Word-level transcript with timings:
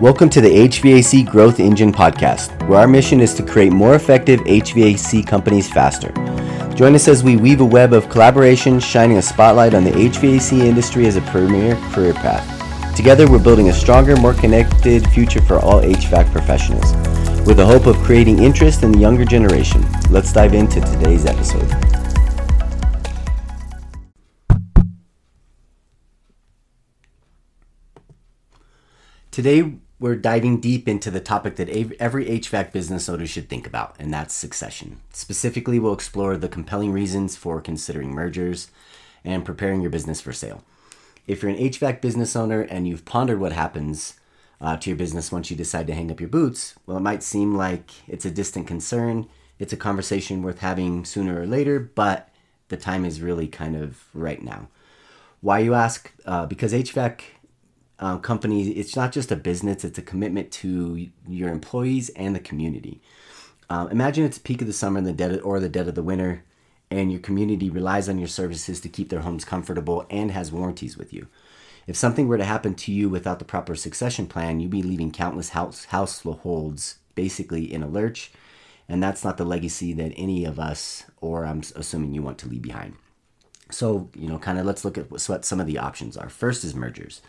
Welcome 0.00 0.30
to 0.30 0.40
the 0.40 0.48
HVAC 0.48 1.30
Growth 1.30 1.60
Engine 1.60 1.92
podcast, 1.92 2.66
where 2.66 2.80
our 2.80 2.88
mission 2.88 3.20
is 3.20 3.34
to 3.34 3.42
create 3.42 3.70
more 3.70 3.96
effective 3.96 4.40
HVAC 4.40 5.26
companies 5.26 5.68
faster. 5.68 6.10
Join 6.74 6.94
us 6.94 7.06
as 7.06 7.22
we 7.22 7.36
weave 7.36 7.60
a 7.60 7.66
web 7.66 7.92
of 7.92 8.08
collaboration, 8.08 8.80
shining 8.80 9.18
a 9.18 9.22
spotlight 9.22 9.74
on 9.74 9.84
the 9.84 9.90
HVAC 9.90 10.60
industry 10.60 11.06
as 11.06 11.16
a 11.16 11.20
premier 11.20 11.76
career 11.92 12.14
path. 12.14 12.96
Together, 12.96 13.30
we're 13.30 13.44
building 13.44 13.68
a 13.68 13.74
stronger, 13.74 14.16
more 14.16 14.32
connected 14.32 15.06
future 15.10 15.42
for 15.42 15.58
all 15.58 15.82
HVAC 15.82 16.32
professionals. 16.32 16.94
With 17.46 17.58
the 17.58 17.66
hope 17.66 17.84
of 17.86 17.94
creating 17.98 18.38
interest 18.38 18.82
in 18.82 18.92
the 18.92 18.98
younger 18.98 19.26
generation, 19.26 19.84
let's 20.08 20.32
dive 20.32 20.54
into 20.54 20.80
today's 20.80 21.26
episode. 21.26 21.68
Today, 29.30 29.74
we're 30.00 30.16
diving 30.16 30.60
deep 30.60 30.88
into 30.88 31.10
the 31.10 31.20
topic 31.20 31.56
that 31.56 31.68
every 31.68 32.24
HVAC 32.24 32.72
business 32.72 33.06
owner 33.08 33.26
should 33.26 33.50
think 33.50 33.66
about, 33.66 33.94
and 33.98 34.12
that's 34.12 34.34
succession. 34.34 34.98
Specifically, 35.12 35.78
we'll 35.78 35.92
explore 35.92 36.38
the 36.38 36.48
compelling 36.48 36.90
reasons 36.90 37.36
for 37.36 37.60
considering 37.60 38.10
mergers 38.10 38.70
and 39.24 39.44
preparing 39.44 39.82
your 39.82 39.90
business 39.90 40.22
for 40.22 40.32
sale. 40.32 40.64
If 41.26 41.42
you're 41.42 41.50
an 41.50 41.58
HVAC 41.58 42.00
business 42.00 42.34
owner 42.34 42.62
and 42.62 42.88
you've 42.88 43.04
pondered 43.04 43.40
what 43.40 43.52
happens 43.52 44.14
uh, 44.58 44.78
to 44.78 44.88
your 44.88 44.96
business 44.96 45.30
once 45.30 45.50
you 45.50 45.56
decide 45.56 45.86
to 45.88 45.94
hang 45.94 46.10
up 46.10 46.18
your 46.18 46.30
boots, 46.30 46.74
well, 46.86 46.96
it 46.96 47.00
might 47.00 47.22
seem 47.22 47.54
like 47.54 47.90
it's 48.08 48.24
a 48.24 48.30
distant 48.30 48.66
concern. 48.66 49.28
It's 49.58 49.74
a 49.74 49.76
conversation 49.76 50.42
worth 50.42 50.60
having 50.60 51.04
sooner 51.04 51.42
or 51.42 51.46
later, 51.46 51.78
but 51.78 52.30
the 52.68 52.78
time 52.78 53.04
is 53.04 53.20
really 53.20 53.48
kind 53.48 53.76
of 53.76 54.02
right 54.14 54.42
now. 54.42 54.68
Why 55.42 55.58
you 55.58 55.74
ask? 55.74 56.10
Uh, 56.24 56.46
because 56.46 56.72
HVAC 56.72 57.20
uh, 58.00 58.16
company, 58.16 58.70
it's 58.70 58.96
not 58.96 59.12
just 59.12 59.30
a 59.30 59.36
business, 59.36 59.84
it's 59.84 59.98
a 59.98 60.02
commitment 60.02 60.50
to 60.50 61.08
your 61.28 61.50
employees 61.50 62.08
and 62.10 62.34
the 62.34 62.40
community. 62.40 63.00
Uh, 63.68 63.86
imagine 63.90 64.24
it's 64.24 64.38
the 64.38 64.42
peak 64.42 64.62
of 64.62 64.66
the 64.66 64.72
summer 64.72 64.98
and 64.98 65.06
the 65.06 65.12
dead 65.12 65.38
or 65.40 65.60
the 65.60 65.68
dead 65.68 65.86
of 65.86 65.94
the 65.94 66.02
winter, 66.02 66.42
and 66.90 67.12
your 67.12 67.20
community 67.20 67.68
relies 67.68 68.08
on 68.08 68.18
your 68.18 68.26
services 68.26 68.80
to 68.80 68.88
keep 68.88 69.10
their 69.10 69.20
homes 69.20 69.44
comfortable 69.44 70.06
and 70.10 70.30
has 70.30 70.50
warranties 70.50 70.96
with 70.96 71.12
you. 71.12 71.28
If 71.86 71.94
something 71.96 72.26
were 72.26 72.38
to 72.38 72.44
happen 72.44 72.74
to 72.74 72.92
you 72.92 73.08
without 73.08 73.38
the 73.38 73.44
proper 73.44 73.76
succession 73.76 74.26
plan, 74.26 74.60
you'd 74.60 74.70
be 74.70 74.82
leaving 74.82 75.12
countless 75.12 75.50
house 75.50 75.84
households 75.86 76.98
basically 77.14 77.72
in 77.72 77.82
a 77.82 77.88
lurch, 77.88 78.32
and 78.88 79.02
that's 79.02 79.22
not 79.22 79.36
the 79.36 79.44
legacy 79.44 79.92
that 79.92 80.14
any 80.16 80.46
of 80.46 80.58
us, 80.58 81.04
or 81.20 81.44
I'm 81.44 81.62
assuming 81.76 82.14
you 82.14 82.22
want 82.22 82.38
to 82.38 82.48
leave 82.48 82.62
behind. 82.62 82.94
So, 83.70 84.08
you 84.16 84.26
know, 84.26 84.38
kind 84.38 84.58
of 84.58 84.64
let's 84.66 84.84
look 84.84 84.96
at 84.96 85.10
what 85.10 85.44
some 85.44 85.60
of 85.60 85.66
the 85.66 85.78
options 85.78 86.16
are. 86.16 86.28
First 86.28 86.64
is 86.64 86.74
mergers 86.74 87.20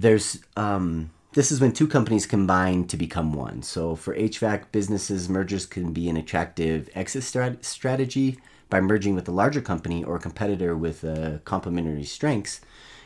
there's 0.00 0.40
um, 0.56 1.10
this 1.32 1.50
is 1.50 1.60
when 1.60 1.72
two 1.72 1.88
companies 1.88 2.26
combine 2.26 2.86
to 2.86 2.96
become 2.96 3.32
one. 3.32 3.62
So 3.62 3.96
for 3.96 4.14
HVAC 4.14 4.64
businesses, 4.72 5.28
mergers 5.28 5.66
can 5.66 5.92
be 5.92 6.08
an 6.08 6.16
attractive 6.16 6.88
exit 6.94 7.22
strat- 7.22 7.64
strategy 7.64 8.38
by 8.68 8.80
merging 8.80 9.14
with 9.14 9.28
a 9.28 9.32
larger 9.32 9.60
company 9.60 10.02
or 10.02 10.16
a 10.16 10.20
competitor 10.20 10.76
with 10.76 11.04
uh, 11.04 11.38
complementary 11.44 12.04
strengths. 12.04 12.60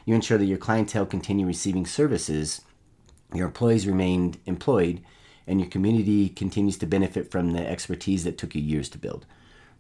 You 0.05 0.15
ensure 0.15 0.39
that 0.39 0.47
your 0.47 0.59
clientele 0.59 1.07
continue 1.07 1.47
receiving 1.47 1.87
services, 1.87 2.63
your 3.35 3.47
employees 3.47 3.87
remain 3.87 4.37
employed, 4.47 5.01
and 5.47 5.61
your 5.61 5.69
community 5.69 6.29
continues 6.29 6.79
to 6.79 6.87
benefit 6.87 7.31
from 7.31 7.53
the 7.53 7.67
expertise 7.67 8.25
that 8.25 8.39
took 8.39 8.55
you 8.55 8.63
years 8.63 8.89
to 8.91 8.99
build. 8.99 9.27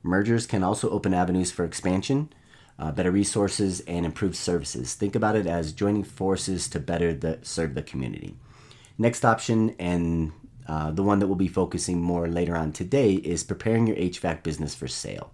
Mergers 0.03 0.47
can 0.47 0.63
also 0.63 0.91
open 0.91 1.15
avenues 1.15 1.51
for 1.51 1.65
expansion 1.65 2.31
uh, 2.81 2.91
better 2.91 3.11
resources, 3.11 3.81
and 3.81 4.07
improved 4.07 4.35
services. 4.35 4.95
Think 4.95 5.15
about 5.15 5.37
it 5.37 5.47
as 5.47 5.73
joining 5.73 6.03
forces 6.03 6.67
to 6.69 6.81
better 6.81 7.13
the, 7.13 7.39
serve 7.43 7.75
the 7.75 7.83
community. 7.83 8.37
Next 8.97 9.25
option, 9.25 9.77
and 9.79 10.33
uh, 10.67 10.91
the 10.91 11.03
one 11.03 11.19
that 11.19 11.27
we'll 11.27 11.37
be 11.37 11.47
focusing 11.49 12.01
more 12.01 12.27
later 12.27 12.57
on 12.57 12.73
today, 12.73 13.15
is 13.15 13.45
preparing 13.45 13.87
your 13.87 13.97
HVAC 13.97 14.43
business 14.43 14.75
for 14.75 14.89
sale. 14.89 15.31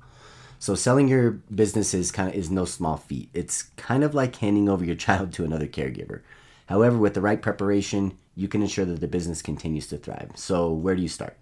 So 0.59 0.75
selling 0.75 1.07
your 1.07 1.33
business 1.55 1.95
is 1.95 2.11
kind 2.11 2.29
of 2.29 2.35
is 2.35 2.51
no 2.51 2.65
small 2.65 2.97
feat. 2.97 3.29
It's 3.33 3.65
kind 3.77 4.03
of 4.03 4.15
like 4.15 4.37
handing 4.37 4.69
over 4.69 4.85
your 4.85 4.97
child 4.97 5.33
to 5.35 5.45
another 5.45 5.67
caregiver. 5.69 6.23
However, 6.67 6.99
with 6.99 7.15
the 7.15 7.21
right 7.21 7.41
preparation, 7.41 8.17
you 8.35 8.49
can 8.49 8.63
ensure 8.63 8.85
that 8.87 9.01
the 9.01 9.07
business 9.07 9.41
continues 9.41 9.87
to 9.89 9.99
thrive. 9.99 10.33
So 10.35 10.73
where 10.73 10.97
do 10.97 11.03
you 11.03 11.09
start? 11.09 11.37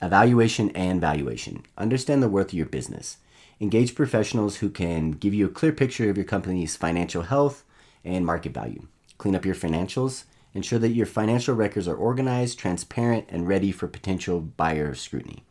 Evaluation 0.00 0.70
and 0.70 1.00
valuation. 1.00 1.64
Understand 1.76 2.22
the 2.22 2.28
worth 2.28 2.48
of 2.48 2.54
your 2.54 2.66
business. 2.66 3.18
Engage 3.60 3.94
professionals 3.94 4.56
who 4.56 4.70
can 4.70 5.12
give 5.12 5.34
you 5.34 5.46
a 5.46 5.50
clear 5.50 5.72
picture 5.72 6.10
of 6.10 6.16
your 6.16 6.26
company's 6.26 6.76
financial 6.76 7.22
health 7.22 7.64
and 8.04 8.26
market 8.26 8.52
value. 8.52 8.86
Clean 9.18 9.36
up 9.36 9.44
your 9.44 9.54
financials. 9.54 10.24
Ensure 10.54 10.78
that 10.78 10.90
your 10.90 11.06
financial 11.06 11.54
records 11.54 11.88
are 11.88 11.94
organized, 11.94 12.58
transparent, 12.58 13.24
and 13.28 13.48
ready 13.48 13.72
for 13.72 13.88
potential 13.88 14.40
buyer 14.40 14.94
scrutiny. 14.94 15.44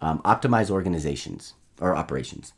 Um, 0.00 0.20
optimize 0.20 0.70
organizations 0.70 1.54
or 1.80 1.96
operations. 1.96 2.52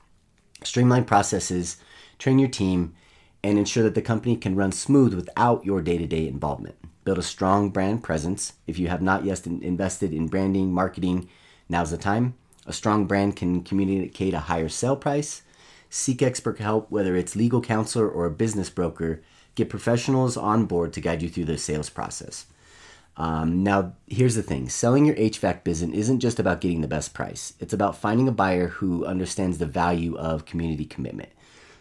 Streamline 0.63 1.05
processes, 1.05 1.79
train 2.19 2.39
your 2.39 2.49
team, 2.49 2.95
and 3.43 3.59
ensure 3.59 3.83
that 3.83 3.95
the 3.95 4.03
company 4.03 4.37
can 4.37 4.55
run 4.55 4.73
smooth 4.73 5.15
without 5.15 5.65
your 5.65 5.81
day 5.81 5.99
to 5.99 6.07
day 6.07 6.27
involvement. 6.29 6.77
Build 7.05 7.19
a 7.19 7.23
strong 7.23 7.71
brand 7.71 8.03
presence. 8.03 8.55
If 8.67 8.79
you 8.79 8.89
have 8.89 9.03
not 9.03 9.25
yet 9.25 9.47
invested 9.47 10.13
in 10.13 10.29
branding, 10.29 10.73
marketing, 10.73 11.29
now's 11.69 11.91
the 11.91 11.99
time. 11.99 12.35
A 12.67 12.73
strong 12.73 13.07
brand 13.07 13.35
can 13.37 13.63
communicate 13.63 14.35
a 14.35 14.41
higher 14.41 14.69
sale 14.69 14.97
price. 14.97 15.43
Seek 15.91 16.23
expert 16.23 16.59
help, 16.59 16.91
whether 16.91 17.17
it's 17.17 17.37
legal 17.37 17.61
counselor 17.61 18.09
or 18.09 18.25
a 18.25 18.31
business 18.31 18.71
broker. 18.71 19.23
Get 19.55 19.69
professionals 19.69 20.37
on 20.37 20.67
board 20.67 20.93
to 20.93 21.01
guide 21.01 21.23
you 21.23 21.29
through 21.29 21.47
the 21.47 21.59
sales 21.59 21.91
process. 21.91 22.47
Um, 23.17 23.63
now, 23.63 23.93
here's 24.07 24.37
the 24.37 24.43
thing 24.43 24.69
selling 24.69 25.05
your 25.05 25.17
HVAC 25.17 25.65
business 25.65 25.95
isn't 25.95 26.21
just 26.21 26.39
about 26.39 26.63
getting 26.63 26.81
the 26.81 26.89
best 26.89 27.13
price, 27.13 27.53
it's 27.61 27.75
about 27.75 27.97
finding 27.97 28.27
a 28.27 28.33
buyer 28.33 28.69
who 28.69 29.05
understands 29.05 29.59
the 29.59 29.67
value 29.67 30.17
of 30.17 30.47
community 30.47 30.87
commitment, 30.87 31.29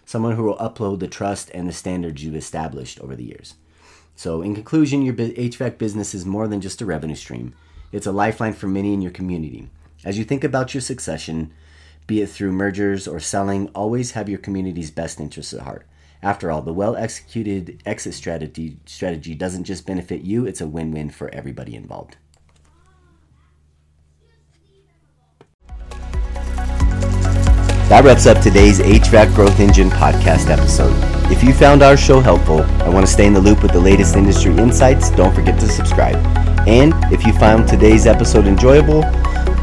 someone 0.05 0.35
who 0.35 0.43
will 0.43 0.59
uphold 0.59 0.99
the 0.99 1.07
trust 1.07 1.49
and 1.53 1.69
the 1.69 1.73
standards 1.73 2.23
you've 2.23 2.35
established 2.35 2.99
over 2.99 3.15
the 3.15 3.23
years. 3.23 3.55
So, 4.21 4.43
in 4.43 4.53
conclusion, 4.53 5.01
your 5.01 5.15
HVAC 5.15 5.79
business 5.79 6.13
is 6.13 6.27
more 6.27 6.47
than 6.47 6.61
just 6.61 6.79
a 6.79 6.85
revenue 6.85 7.15
stream, 7.15 7.55
it's 7.91 8.05
a 8.05 8.11
lifeline 8.11 8.53
for 8.53 8.67
many 8.67 8.93
in 8.93 9.01
your 9.01 9.09
community. 9.09 9.71
As 10.05 10.19
you 10.19 10.23
think 10.23 10.43
about 10.43 10.75
your 10.75 10.81
succession, 10.81 11.51
be 12.05 12.21
it 12.21 12.29
through 12.29 12.51
mergers 12.51 13.07
or 13.07 13.19
selling, 13.19 13.69
always 13.69 14.11
have 14.11 14.29
your 14.29 14.37
community's 14.37 14.91
best 14.91 15.19
interests 15.19 15.55
at 15.55 15.61
heart. 15.61 15.87
After 16.21 16.51
all, 16.51 16.61
the 16.61 16.71
well 16.71 16.95
executed 16.95 17.81
exit 17.83 18.13
strategy, 18.13 18.77
strategy 18.85 19.33
doesn't 19.33 19.63
just 19.63 19.87
benefit 19.87 20.21
you, 20.21 20.45
it's 20.45 20.61
a 20.61 20.67
win 20.67 20.91
win 20.91 21.09
for 21.09 21.33
everybody 21.33 21.73
involved. 21.75 22.17
That 27.89 28.03
wraps 28.03 28.27
up 28.27 28.39
today's 28.43 28.79
HVAC 28.79 29.33
Growth 29.33 29.59
Engine 29.59 29.89
podcast 29.89 30.51
episode. 30.51 31.10
If 31.31 31.41
you 31.43 31.53
found 31.53 31.81
our 31.81 31.95
show 31.95 32.19
helpful 32.19 32.61
and 32.61 32.93
want 32.93 33.05
to 33.05 33.11
stay 33.11 33.25
in 33.25 33.33
the 33.33 33.39
loop 33.39 33.63
with 33.63 33.71
the 33.71 33.79
latest 33.79 34.17
industry 34.17 34.51
insights, 34.57 35.09
don't 35.11 35.33
forget 35.33 35.57
to 35.61 35.67
subscribe. 35.69 36.17
And 36.67 36.93
if 37.11 37.25
you 37.25 37.31
found 37.33 37.69
today's 37.69 38.05
episode 38.05 38.45
enjoyable, 38.45 39.03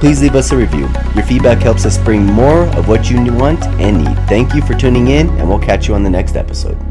please 0.00 0.22
leave 0.22 0.34
us 0.34 0.50
a 0.50 0.56
review. 0.56 0.88
Your 1.14 1.24
feedback 1.24 1.58
helps 1.58 1.84
us 1.84 1.98
bring 1.98 2.24
more 2.24 2.66
of 2.76 2.88
what 2.88 3.10
you 3.10 3.22
want 3.34 3.62
and 3.80 4.02
need. 4.02 4.16
Thank 4.28 4.54
you 4.54 4.62
for 4.62 4.74
tuning 4.74 5.08
in, 5.08 5.28
and 5.38 5.46
we'll 5.46 5.58
catch 5.58 5.86
you 5.86 5.94
on 5.94 6.02
the 6.02 6.10
next 6.10 6.36
episode. 6.36 6.87